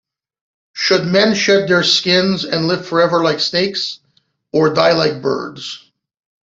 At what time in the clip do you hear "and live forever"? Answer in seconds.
2.43-3.23